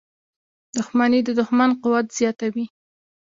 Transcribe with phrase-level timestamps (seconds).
[0.77, 2.65] •دښمني د دوښمن قوت زیاتوي.